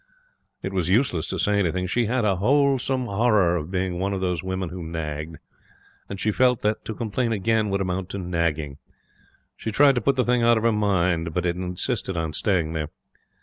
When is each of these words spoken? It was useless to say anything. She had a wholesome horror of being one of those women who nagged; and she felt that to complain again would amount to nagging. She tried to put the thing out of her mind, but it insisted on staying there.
It 0.63 0.73
was 0.73 0.89
useless 0.89 1.27
to 1.27 1.37
say 1.37 1.59
anything. 1.59 1.85
She 1.85 2.07
had 2.07 2.25
a 2.25 2.37
wholesome 2.37 3.05
horror 3.05 3.55
of 3.55 3.69
being 3.69 3.99
one 3.99 4.13
of 4.13 4.19
those 4.19 4.41
women 4.41 4.69
who 4.69 4.81
nagged; 4.83 5.37
and 6.09 6.19
she 6.19 6.31
felt 6.31 6.63
that 6.63 6.83
to 6.85 6.95
complain 6.95 7.31
again 7.31 7.69
would 7.69 7.81
amount 7.81 8.09
to 8.09 8.17
nagging. 8.17 8.79
She 9.55 9.71
tried 9.71 9.93
to 9.93 10.01
put 10.01 10.15
the 10.15 10.25
thing 10.25 10.41
out 10.41 10.57
of 10.57 10.63
her 10.63 10.71
mind, 10.71 11.35
but 11.35 11.45
it 11.45 11.55
insisted 11.55 12.17
on 12.17 12.33
staying 12.33 12.73
there. 12.73 12.87